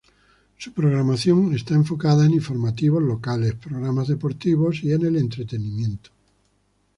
[0.57, 6.09] Su programación está enfocada en informativos locales, programas deportivos y en el entretenimiento.